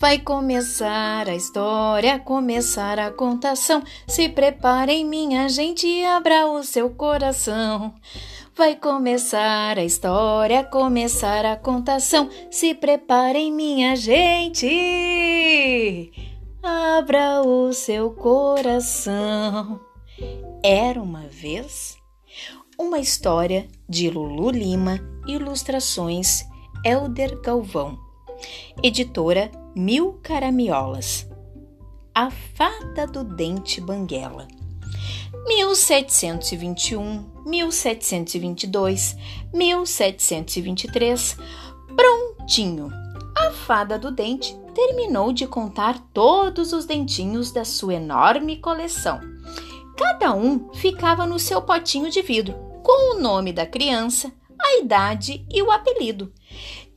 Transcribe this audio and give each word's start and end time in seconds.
Vai 0.00 0.20
começar 0.20 1.28
a 1.28 1.34
história, 1.34 2.20
começar 2.20 3.00
a 3.00 3.10
contação. 3.10 3.82
Se 4.06 4.28
preparem, 4.28 5.04
minha 5.04 5.48
gente, 5.48 6.04
abra 6.04 6.46
o 6.46 6.62
seu 6.62 6.88
coração. 6.90 7.92
Vai 8.56 8.76
começar 8.76 9.76
a 9.76 9.84
história, 9.84 10.62
começar 10.62 11.44
a 11.44 11.56
contação. 11.56 12.30
Se 12.48 12.74
preparem, 12.74 13.52
minha 13.52 13.96
gente, 13.96 14.70
abra 16.62 17.42
o 17.42 17.72
seu 17.72 18.12
coração. 18.12 19.80
Era 20.62 21.02
uma 21.02 21.26
vez 21.26 21.98
uma 22.78 23.00
história 23.00 23.66
de 23.88 24.08
Lulu 24.08 24.50
Lima, 24.50 25.00
ilustrações 25.26 26.44
Elder 26.84 27.40
Galvão. 27.40 28.07
Editora 28.82 29.50
Mil 29.74 30.20
Caramiolas. 30.22 31.28
A 32.14 32.30
Fada 32.30 33.06
do 33.06 33.24
Dente 33.24 33.80
Banguela. 33.80 34.46
1721, 35.46 37.42
1722, 37.46 39.16
1723. 39.52 41.36
Prontinho! 41.96 42.90
A 43.36 43.50
Fada 43.50 43.98
do 43.98 44.10
Dente 44.10 44.56
terminou 44.74 45.32
de 45.32 45.46
contar 45.46 45.98
todos 46.12 46.72
os 46.72 46.84
dentinhos 46.84 47.50
da 47.50 47.64
sua 47.64 47.94
enorme 47.94 48.56
coleção. 48.58 49.20
Cada 49.96 50.32
um 50.32 50.72
ficava 50.74 51.26
no 51.26 51.38
seu 51.38 51.60
potinho 51.60 52.10
de 52.10 52.22
vidro, 52.22 52.54
com 52.82 53.16
o 53.16 53.20
nome 53.20 53.52
da 53.52 53.66
criança, 53.66 54.32
a 54.60 54.76
idade 54.78 55.44
e 55.50 55.62
o 55.62 55.70
apelido. 55.70 56.32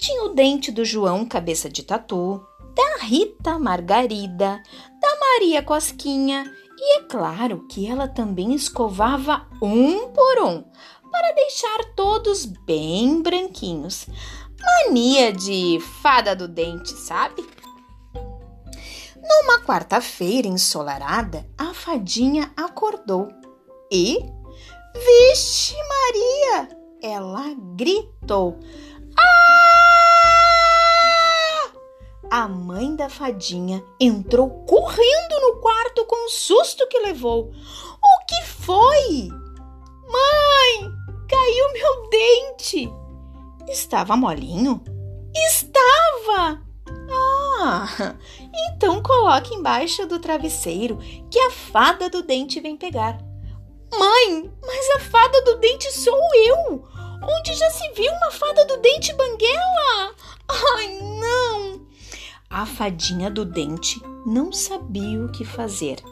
Tinha 0.01 0.23
o 0.23 0.29
dente 0.29 0.71
do 0.71 0.83
João 0.83 1.23
Cabeça 1.23 1.69
de 1.69 1.83
Tatu, 1.83 2.43
da 2.73 3.05
Rita 3.05 3.59
Margarida, 3.59 4.59
da 4.99 5.19
Maria 5.19 5.61
Cosquinha 5.61 6.43
e 6.75 6.97
é 6.97 7.03
claro 7.03 7.67
que 7.67 7.87
ela 7.87 8.07
também 8.07 8.55
escovava 8.55 9.47
um 9.61 10.09
por 10.09 10.43
um 10.43 10.63
para 11.11 11.35
deixar 11.35 11.93
todos 11.95 12.47
bem 12.47 13.21
branquinhos. 13.21 14.07
Mania 14.59 15.31
de 15.31 15.79
fada 16.01 16.35
do 16.35 16.47
dente, 16.47 16.89
sabe? 16.93 17.47
Numa 19.21 19.59
quarta-feira 19.63 20.47
ensolarada, 20.47 21.47
a 21.55 21.75
fadinha 21.75 22.51
acordou 22.57 23.27
e. 23.91 24.17
Vixe, 24.95 25.75
Maria! 25.75 26.69
Ela 27.03 27.53
gritou. 27.75 28.59
A 32.31 32.47
mãe 32.47 32.95
da 32.95 33.09
fadinha 33.09 33.83
entrou 33.99 34.63
correndo 34.63 35.41
no 35.41 35.59
quarto 35.59 36.05
com 36.05 36.27
o 36.27 36.29
susto 36.29 36.87
que 36.87 36.97
levou. 36.99 37.51
O 37.51 38.25
que 38.25 38.41
foi? 38.45 39.27
Mãe, 40.07 40.91
caiu 41.27 41.73
meu 41.73 42.09
dente. 42.09 42.89
Estava 43.67 44.15
molinho? 44.15 44.81
Estava! 45.35 46.61
Ah, 47.59 48.15
então 48.71 49.03
coloque 49.03 49.53
embaixo 49.53 50.05
do 50.05 50.17
travesseiro 50.17 50.99
que 51.29 51.37
a 51.37 51.51
fada 51.51 52.09
do 52.09 52.23
dente 52.23 52.61
vem 52.61 52.77
pegar. 52.77 53.17
Mãe, 53.99 54.49
mas 54.65 54.89
a 54.95 54.99
fada 54.99 55.41
do 55.41 55.57
dente 55.57 55.91
sou 55.91 56.17
eu! 56.47 56.87
Onde 57.23 57.53
já 57.55 57.69
se 57.71 57.91
viu 57.91 58.09
uma 58.13 58.31
fada 58.31 58.63
do 58.67 58.77
dente 58.77 59.13
banguela? 59.15 60.15
Ai, 60.47 60.97
não! 61.01 61.60
A 62.51 62.65
fadinha 62.65 63.31
do 63.31 63.45
dente 63.45 64.01
não 64.25 64.51
sabia 64.51 65.23
o 65.23 65.31
que 65.31 65.45
fazer. 65.45 66.03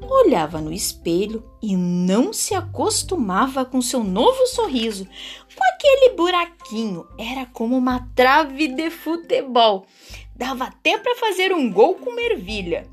Olhava 0.00 0.60
no 0.60 0.72
espelho 0.72 1.42
e 1.60 1.76
não 1.76 2.32
se 2.32 2.54
acostumava 2.54 3.64
com 3.64 3.82
seu 3.82 4.04
novo 4.04 4.46
sorriso. 4.46 5.04
Com 5.56 5.64
aquele 5.74 6.14
buraquinho, 6.14 7.04
era 7.18 7.46
como 7.46 7.76
uma 7.76 8.08
trave 8.14 8.68
de 8.68 8.90
futebol. 8.90 9.86
Dava 10.36 10.66
até 10.66 10.96
para 10.96 11.16
fazer 11.16 11.52
um 11.52 11.68
gol 11.72 11.96
com 11.96 12.16
ervilha. 12.20 12.88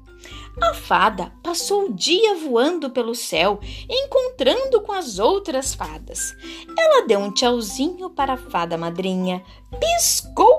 A 0.61 0.73
fada 0.73 1.33
passou 1.43 1.85
o 1.85 1.93
dia 1.93 2.33
voando 2.35 2.89
pelo 2.89 3.13
céu, 3.13 3.59
encontrando 3.89 4.81
com 4.81 4.93
as 4.93 5.19
outras 5.19 5.75
fadas. 5.75 6.33
Ela 6.77 7.05
deu 7.05 7.19
um 7.19 7.31
tchauzinho 7.31 8.09
para 8.09 8.33
a 8.33 8.37
fada 8.37 8.77
madrinha, 8.77 9.43
piscou 9.79 10.54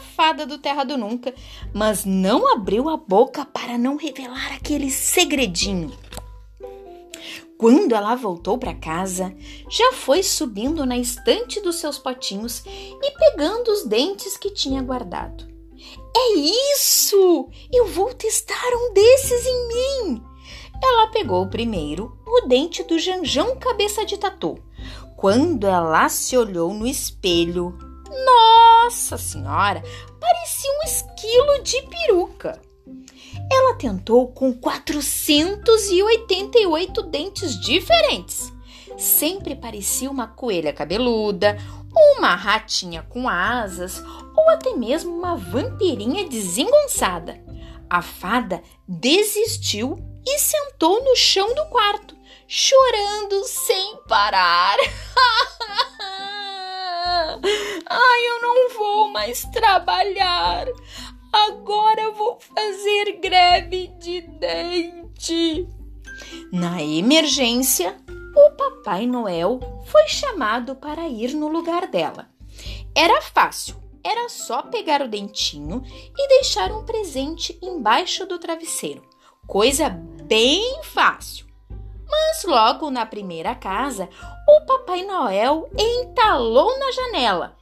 fada 0.00 0.44
do 0.44 0.58
Terra 0.58 0.84
do 0.84 0.96
Nunca, 0.96 1.34
mas 1.72 2.04
não 2.04 2.52
abriu 2.52 2.88
a 2.88 2.96
boca 2.96 3.44
para 3.44 3.78
não 3.78 3.96
revelar 3.96 4.52
aquele 4.52 4.90
segredinho. 4.90 5.92
Quando 7.60 7.94
ela 7.94 8.14
voltou 8.14 8.56
para 8.56 8.74
casa, 8.74 9.36
já 9.68 9.92
foi 9.92 10.22
subindo 10.22 10.86
na 10.86 10.96
estante 10.96 11.60
dos 11.60 11.76
seus 11.76 11.98
potinhos 11.98 12.64
e 12.66 13.10
pegando 13.18 13.70
os 13.70 13.84
dentes 13.84 14.38
que 14.38 14.50
tinha 14.50 14.82
guardado. 14.82 15.46
É 16.16 16.34
isso! 16.38 17.48
Eu 17.70 17.86
vou 17.86 18.14
testar 18.14 18.70
um 18.74 18.94
desses 18.94 19.46
em 19.46 19.68
mim! 19.68 20.22
Ela 20.82 21.08
pegou 21.08 21.46
primeiro 21.48 22.18
o 22.26 22.46
dente 22.46 22.82
do 22.82 22.98
Janjão 22.98 23.54
cabeça 23.56 24.06
de 24.06 24.16
tatu. 24.16 24.58
Quando 25.14 25.66
ela 25.66 26.08
se 26.08 26.38
olhou 26.38 26.72
no 26.72 26.86
espelho, 26.86 27.76
nossa 28.10 29.16
Senhora, 29.16 29.82
parecia 30.18 30.70
um 30.70 30.82
esquilo 30.84 31.62
de 31.62 31.80
peruca. 31.82 32.60
Ela 33.50 33.74
tentou 33.74 34.32
com 34.32 34.52
488 34.52 37.02
dentes 37.02 37.58
diferentes. 37.60 38.52
Sempre 38.98 39.54
parecia 39.56 40.10
uma 40.10 40.26
coelha 40.26 40.72
cabeluda, 40.72 41.56
uma 41.92 42.34
ratinha 42.34 43.02
com 43.02 43.28
asas 43.28 44.02
ou 44.36 44.48
até 44.50 44.74
mesmo 44.74 45.16
uma 45.16 45.36
vampirinha 45.36 46.28
desengonçada. 46.28 47.40
A 47.88 48.02
fada 48.02 48.60
desistiu 48.86 49.96
e 50.24 50.38
sentou 50.38 51.02
no 51.02 51.16
chão 51.16 51.52
do 51.54 51.64
quarto, 51.66 52.14
chorando 52.46 53.42
sem 53.44 53.96
parar. 54.06 54.76
Ai, 57.88 58.28
eu 58.28 58.40
não 58.40 58.70
vou 58.70 59.08
mais 59.08 59.42
trabalhar. 59.52 60.66
Agora 61.32 62.10
vou 62.12 62.38
fazer 62.40 63.20
greve 63.20 63.88
de 63.98 64.22
dente. 64.22 65.68
Na 66.52 66.82
emergência, 66.82 67.96
o 68.34 68.50
Papai 68.56 69.06
Noel 69.06 69.60
foi 69.86 70.06
chamado 70.08 70.74
para 70.74 71.08
ir 71.08 71.34
no 71.34 71.48
lugar 71.48 71.86
dela. 71.86 72.28
Era 72.94 73.20
fácil, 73.22 73.76
era 74.02 74.28
só 74.28 74.62
pegar 74.62 75.02
o 75.02 75.08
dentinho 75.08 75.82
e 76.16 76.28
deixar 76.28 76.72
um 76.72 76.84
presente 76.84 77.58
embaixo 77.62 78.26
do 78.26 78.38
travesseiro. 78.38 79.02
Coisa 79.46 79.88
bem 79.88 80.80
fácil. 80.82 81.49
Mas 82.10 82.44
logo 82.44 82.90
na 82.90 83.06
primeira 83.06 83.54
casa, 83.54 84.08
o 84.48 84.66
Papai 84.66 85.04
Noel 85.04 85.70
entalou 85.78 86.78
na 86.78 86.90
janela. 86.92 87.56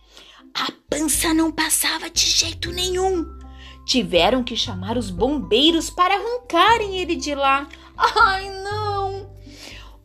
A 0.54 0.72
pança 0.88 1.34
não 1.34 1.53
passava 1.53 2.09
de 2.09 2.25
jeito 2.25 2.72
nenhum. 2.72 3.26
Tiveram 3.87 4.42
que 4.42 4.56
chamar 4.56 4.97
os 4.97 5.10
bombeiros 5.10 5.91
para 5.91 6.14
arrancarem 6.14 6.98
ele 6.98 7.16
de 7.16 7.34
lá. 7.34 7.69
Ai, 7.97 8.48
não! 8.62 9.31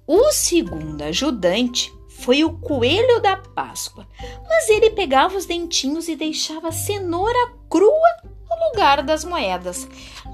O 0.06 0.32
segundo 0.32 1.02
ajudante 1.02 1.92
foi 2.10 2.44
o 2.44 2.58
coelho 2.60 3.22
da 3.22 3.38
Páscoa, 3.38 4.08
mas 4.48 4.70
ele 4.70 4.92
pegava 4.92 5.36
os 5.36 5.46
dentinhos 5.46 6.08
e 6.08 6.16
deixava 6.16 6.70
a 6.70 6.72
cenoura 6.72 7.54
crua 7.70 8.10
no 8.24 8.70
lugar 8.70 9.04
das 9.04 9.26
moedas. 9.26 9.88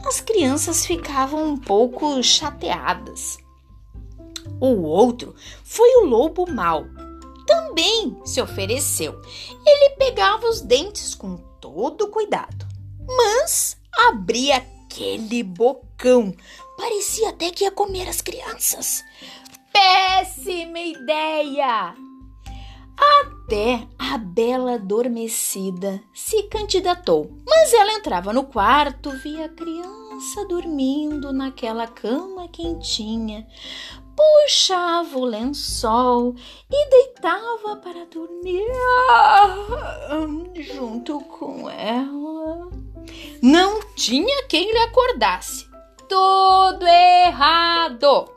As 0.06 0.22
crianças 0.22 0.86
ficavam 0.86 1.44
um 1.44 1.58
pouco 1.58 2.22
chateadas. 2.22 3.38
O 4.60 4.82
outro 4.84 5.36
foi 5.64 5.90
o 5.98 6.06
lobo 6.06 6.50
mau. 6.50 6.86
Também 7.46 8.20
se 8.26 8.42
ofereceu. 8.42 9.20
Ele 9.66 9.96
pegava 9.96 10.48
os 10.48 10.62
dentes 10.62 11.16
com 11.16 11.38
todo 11.60 12.10
cuidado, 12.10 12.68
mas 13.08 13.78
abria 14.08 14.58
aquele 14.58 15.44
bocão. 15.44 16.34
Parecia 16.78 17.30
até 17.30 17.50
que 17.52 17.64
ia 17.64 17.72
comer 17.72 18.08
as 18.08 18.22
crianças. 18.22 19.04
Péssima 19.72 20.80
ideia! 20.80 21.96
Até 23.22 23.88
a 23.98 24.18
bela 24.18 24.74
adormecida 24.74 26.04
se 26.14 26.44
candidatou, 26.44 27.32
mas 27.48 27.74
ela 27.74 27.94
entrava 27.94 28.34
no 28.34 28.44
quarto, 28.44 29.10
via 29.24 29.46
a 29.46 29.50
criança 29.50 30.46
dormindo 30.50 31.32
naquela 31.32 31.88
cama 31.88 32.50
quentinha, 32.50 33.48
puxava 34.20 35.18
o 35.18 35.24
lençol 35.24 36.36
e 36.70 36.90
deitava 36.90 37.78
para 37.78 38.06
dormir 38.06 38.68
junto 40.62 41.22
com 41.22 41.70
ela. 41.70 42.70
Não 43.42 43.80
tinha 43.96 44.44
quem 44.48 44.74
lhe 44.74 44.80
acordasse. 44.80 45.70
Tudo 46.10 46.86
errado! 46.86 48.30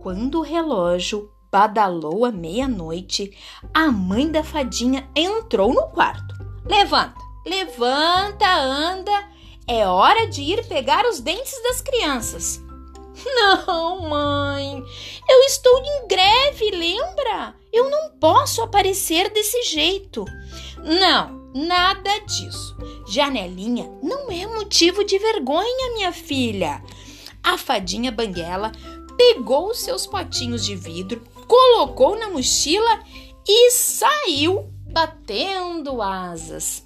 Quando 0.00 0.38
o 0.38 0.42
relógio 0.42 1.28
badalou 1.50 2.24
a 2.24 2.30
meia-noite, 2.30 3.36
a 3.74 3.90
mãe 3.90 4.30
da 4.30 4.44
fadinha 4.44 5.08
entrou 5.16 5.74
no 5.74 5.88
quarto. 5.88 6.34
Levanta, 6.64 7.20
levanta, 7.44 8.54
anda. 8.54 9.32
É 9.66 9.86
hora 9.86 10.28
de 10.28 10.42
ir 10.42 10.66
pegar 10.68 11.04
os 11.06 11.18
dentes 11.18 11.60
das 11.64 11.80
crianças. 11.80 12.61
Não, 13.24 14.08
mãe, 14.08 14.82
eu 15.28 15.40
estou 15.44 15.78
em 15.78 16.08
greve, 16.08 16.70
lembra? 16.70 17.54
Eu 17.72 17.90
não 17.90 18.10
posso 18.18 18.62
aparecer 18.62 19.30
desse 19.30 19.62
jeito. 19.64 20.24
Não, 20.78 21.50
nada 21.54 22.18
disso. 22.20 22.76
Janelinha 23.06 23.90
não 24.02 24.30
é 24.30 24.46
motivo 24.46 25.04
de 25.04 25.18
vergonha, 25.18 25.94
minha 25.94 26.12
filha. 26.12 26.82
A 27.42 27.58
fadinha 27.58 28.12
Banguela 28.12 28.72
pegou 29.16 29.68
os 29.70 29.80
seus 29.80 30.06
potinhos 30.06 30.64
de 30.64 30.74
vidro, 30.74 31.22
colocou 31.46 32.18
na 32.18 32.28
mochila 32.30 33.00
e 33.46 33.70
saiu 33.70 34.70
batendo 34.90 36.00
asas. 36.00 36.84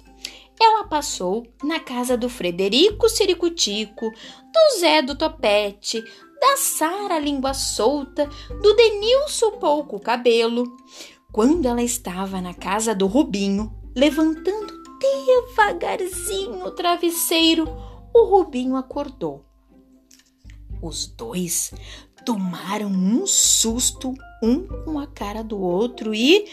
Ela 0.59 0.85
passou 0.85 1.45
na 1.63 1.79
casa 1.79 2.17
do 2.17 2.29
Frederico 2.29 3.07
Ciricutico, 3.07 4.09
do 4.09 4.79
Zé 4.79 5.01
do 5.01 5.15
Topete, 5.15 6.03
da 6.39 6.57
Sara 6.57 7.19
Língua 7.19 7.53
Solta, 7.53 8.29
do 8.61 8.73
Denilson 8.75 9.51
Pouco 9.59 9.99
Cabelo. 9.99 10.65
Quando 11.31 11.67
ela 11.67 11.83
estava 11.83 12.41
na 12.41 12.53
casa 12.53 12.95
do 12.95 13.05
Rubinho, 13.05 13.71
levantando 13.95 14.77
devagarzinho 14.99 16.65
o 16.65 16.71
travesseiro, 16.71 17.67
o 18.13 18.23
Rubinho 18.25 18.75
acordou. 18.75 19.45
Os 20.81 21.07
dois 21.07 21.73
tomaram 22.25 22.89
um 22.89 23.25
susto, 23.25 24.13
um 24.43 24.67
com 24.83 24.99
a 24.99 25.07
cara 25.07 25.43
do 25.43 25.59
outro 25.59 26.13
e. 26.13 26.45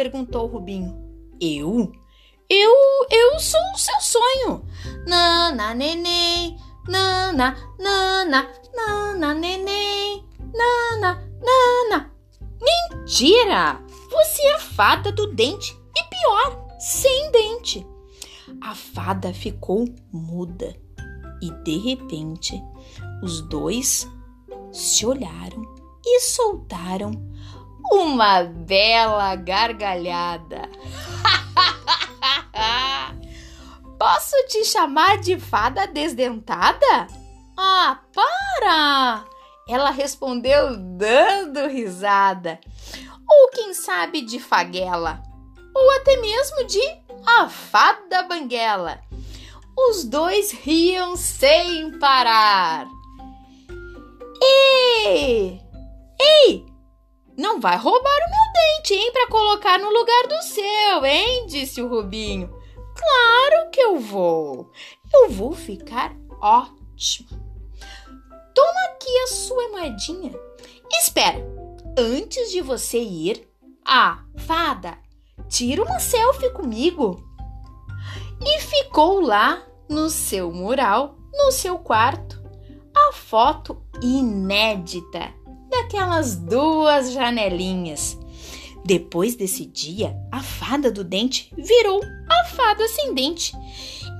perguntou 0.00 0.46
Rubinho. 0.46 0.96
Eu? 1.38 1.92
Eu, 2.48 2.72
eu 3.10 3.38
sou 3.38 3.60
o 3.74 3.78
seu 3.78 4.00
sonho. 4.00 4.64
Nana, 5.06 5.74
neném, 5.74 6.56
nana, 6.88 7.54
nana, 7.78 8.50
nana, 8.74 9.34
neném, 9.34 10.24
nana, 10.54 11.22
nana. 11.42 12.12
Mentira! 12.62 13.78
Você 14.10 14.42
é 14.42 14.54
a 14.54 14.58
fada 14.58 15.12
do 15.12 15.26
dente 15.34 15.78
e 15.94 16.04
pior, 16.04 16.66
sem 16.78 17.30
dente. 17.30 17.86
A 18.62 18.74
fada 18.74 19.34
ficou 19.34 19.84
muda 20.10 20.74
e 21.42 21.50
de 21.62 21.76
repente 21.76 22.58
os 23.22 23.42
dois 23.42 24.08
se 24.72 25.04
olharam 25.04 25.62
e 26.02 26.20
soltaram 26.20 27.12
uma 27.90 28.44
bela 28.44 29.34
gargalhada. 29.34 30.70
Posso 33.98 34.36
te 34.48 34.64
chamar 34.64 35.18
de 35.18 35.38
fada 35.38 35.86
desdentada? 35.86 37.06
Ah, 37.58 38.00
para! 38.14 39.24
Ela 39.68 39.90
respondeu 39.90 40.74
dando 40.96 41.68
risada. 41.68 42.58
Ou 43.28 43.50
quem 43.50 43.74
sabe 43.74 44.22
de 44.22 44.40
faguela, 44.40 45.22
ou 45.74 45.90
até 45.96 46.16
mesmo 46.16 46.66
de 46.66 46.80
a 47.26 47.48
fada 47.48 48.22
banguela. 48.22 49.00
Os 49.76 50.04
dois 50.04 50.50
riam 50.50 51.16
sem 51.16 51.98
parar. 51.98 52.86
Ei! 54.42 55.60
Ei! 56.20 56.69
Não 57.40 57.58
vai 57.58 57.74
roubar 57.78 57.96
o 57.96 58.30
meu 58.30 58.52
dente, 58.52 58.92
hein, 58.92 59.12
para 59.12 59.28
colocar 59.28 59.78
no 59.78 59.88
lugar 59.88 60.26
do 60.28 60.42
seu, 60.42 61.06
hein? 61.06 61.46
disse 61.46 61.80
o 61.80 61.88
Rubinho. 61.88 62.54
Claro 62.94 63.70
que 63.70 63.80
eu 63.80 63.98
vou. 63.98 64.70
Eu 65.10 65.30
vou 65.30 65.54
ficar 65.54 66.14
ótima. 66.38 67.30
Toma 68.54 68.80
aqui 68.90 69.18
a 69.24 69.26
sua 69.28 69.70
moedinha. 69.70 70.38
Espera, 70.92 71.38
antes 71.96 72.50
de 72.50 72.60
você 72.60 72.98
ir, 72.98 73.48
ah, 73.86 74.22
fada, 74.36 74.98
tira 75.48 75.82
uma 75.82 75.98
selfie 75.98 76.50
comigo. 76.50 77.24
E 78.44 78.60
ficou 78.60 79.18
lá 79.18 79.66
no 79.88 80.10
seu 80.10 80.52
mural, 80.52 81.16
no 81.32 81.50
seu 81.50 81.78
quarto, 81.78 82.38
a 82.94 83.14
foto 83.14 83.82
inédita 84.02 85.39
daquelas 85.80 86.36
duas 86.36 87.12
janelinhas. 87.12 88.18
Depois 88.84 89.34
desse 89.34 89.64
dia, 89.64 90.16
a 90.30 90.42
fada 90.42 90.90
do 90.90 91.04
dente 91.04 91.52
virou 91.56 92.00
a 92.28 92.44
fada 92.44 92.86
sem 92.88 93.14
dente. 93.14 93.54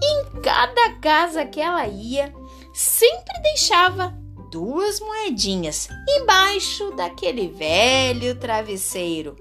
Em 0.02 0.40
cada 0.40 0.94
casa 1.00 1.44
que 1.44 1.60
ela 1.60 1.86
ia, 1.86 2.32
sempre 2.72 3.38
deixava 3.42 4.14
duas 4.50 5.00
moedinhas 5.00 5.88
embaixo 6.08 6.90
daquele 6.92 7.48
velho 7.48 8.38
travesseiro. 8.38 9.36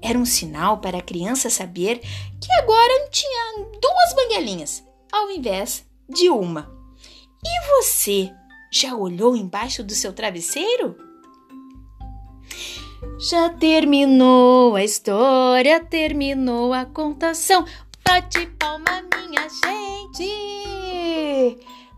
Era 0.00 0.18
um 0.18 0.24
sinal 0.24 0.78
para 0.78 0.98
a 0.98 1.02
criança 1.02 1.50
saber 1.50 2.00
que 2.00 2.52
agora 2.60 3.08
tinha 3.10 3.66
duas 3.80 4.14
banguelinhas 4.14 4.84
ao 5.10 5.30
invés 5.30 5.84
de 6.08 6.28
uma. 6.28 6.70
E 7.44 7.82
você 7.82 8.30
já 8.72 8.94
olhou 8.94 9.34
embaixo 9.36 9.82
do 9.82 9.94
seu 9.94 10.12
travesseiro? 10.12 11.11
Já 13.18 13.50
terminou 13.50 14.74
a 14.74 14.82
história, 14.82 15.78
terminou 15.80 16.72
a 16.72 16.84
contação. 16.84 17.64
Bate 18.04 18.46
palma, 18.58 19.04
minha 19.14 19.48
gente! 19.48 20.32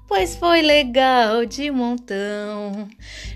Pois 0.06 0.36
foi 0.36 0.60
legal 0.62 1.46
de 1.46 1.70
montão. 1.70 2.86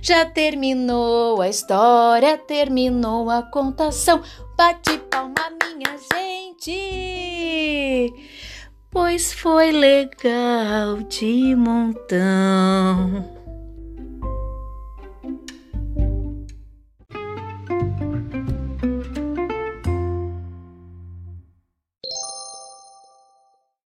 Já 0.03 0.27
terminou 0.27 1.41
a 1.41 1.49
história, 1.49 2.37
terminou 2.37 3.31
a 3.31 3.43
contação. 3.43 4.21
Bate 4.57 4.99
palma, 5.11 5.51
minha 5.61 5.97
gente! 6.13 8.13
Pois 8.91 9.33
foi 9.33 9.73
legal 9.73 10.99
de 11.09 11.57
montão. 11.57 13.38